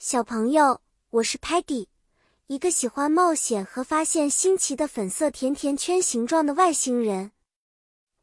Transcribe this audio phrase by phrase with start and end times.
[0.00, 0.80] 小朋友，
[1.10, 1.88] 我是 Patty，
[2.46, 7.32] 一个喜欢冒险和发现新奇的粉色甜甜圈形状的外星人。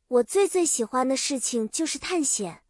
[0.07, 2.61] 我最最喜欢的事情就是探险，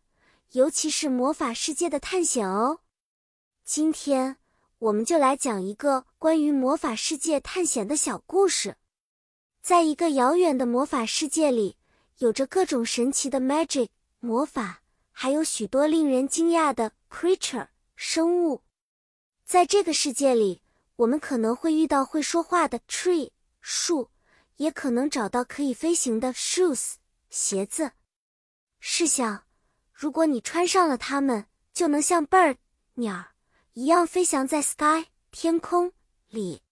[0.54, 2.79] 尤其是魔法世界的探险哦。
[3.63, 4.38] 今天
[4.79, 8.76] 我们就来讲一个关于魔法世界探险的小故事。
[9.62, 11.78] 在一个遥远的魔法世界里，
[12.18, 14.82] 有着各种神奇的 magic 魔法，
[15.12, 18.64] 还有许多令人惊讶的 creature 生物。
[19.46, 20.64] 在这个世界里，
[20.95, 23.30] 我们可能会遇到会说话的 tree
[23.62, 24.09] 树，
[24.58, 26.94] 也可能找到可以飞行的 shoes
[27.30, 27.91] 鞋子。
[28.80, 29.44] 试想，
[29.94, 32.58] 如果你穿上了它们，就能像 bird
[32.95, 33.27] 鸟
[33.73, 35.91] 一样飞翔在 sky 天空
[36.27, 36.63] 里。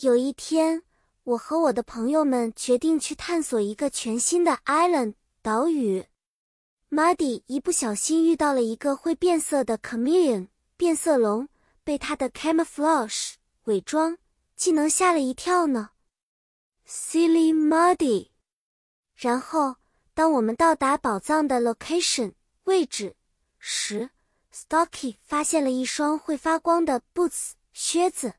[0.00, 0.82] 有一天，
[1.22, 6.04] 我和我的朋友们决定去探索一个全新的 island 岛屿。
[6.90, 11.48] Muddy 一不小心遇到了一个会变色的 chameleon 变色龙。
[11.84, 14.18] 被他的 camouflage 伪装
[14.56, 15.90] 技能吓了一跳呢
[16.86, 18.30] ，silly muddy。
[19.14, 19.76] 然后，
[20.14, 23.16] 当我们到达宝藏的 location 位置
[23.58, 24.10] 时
[24.52, 28.34] ，Stocky 发现了一双会发光的 boots 靴子。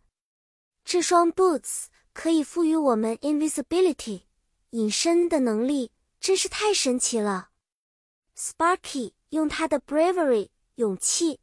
[0.86, 4.24] 这双 boots 可以赋予我们 invisibility
[4.72, 7.50] 隐身的能力，真是太神奇了。
[8.38, 11.40] Sparky 用他的 bravery 勇气。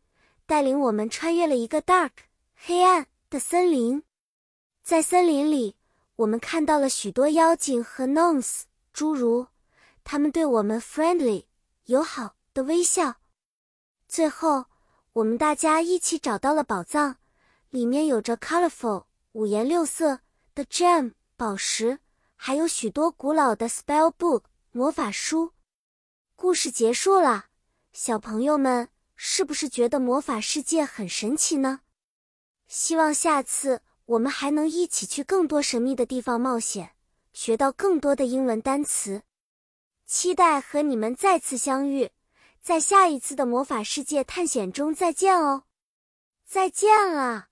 [0.51, 2.11] 带领我们穿越了一个 dark
[2.57, 4.03] 黑暗的森林，
[4.83, 5.77] 在森林里，
[6.17, 9.47] 我们看到了许多妖精和 gnomes 侏儒，
[10.03, 11.45] 他们对我们 friendly
[11.85, 13.19] 友好的微笑。
[14.09, 14.65] 最后，
[15.13, 17.19] 我们大家一起找到了宝藏，
[17.69, 20.19] 里面有着 colorful 五颜六色
[20.57, 22.01] 的 gem 宝石，
[22.35, 24.43] 还有许多古老的 spell book
[24.73, 25.53] 魔法书。
[26.35, 27.45] 故事结束了，
[27.93, 28.89] 小朋友们。
[29.23, 31.81] 是不是觉得魔法世界很神奇呢？
[32.69, 36.93] 希望下次我们还能一起去更多神秘的地方冒险，
[37.35, 39.21] 学到更多的英文单词。
[40.07, 42.11] 期待和你们再次相遇，
[42.63, 45.65] 在下一次的魔法世界探险中再见哦！
[46.47, 47.50] 再见了。